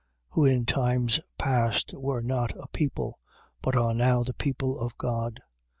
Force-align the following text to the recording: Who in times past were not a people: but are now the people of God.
Who 0.29 0.45
in 0.45 0.65
times 0.65 1.19
past 1.37 1.93
were 1.93 2.23
not 2.23 2.57
a 2.57 2.67
people: 2.69 3.19
but 3.61 3.75
are 3.75 3.93
now 3.93 4.23
the 4.23 4.33
people 4.33 4.79
of 4.79 4.97
God. 4.97 5.41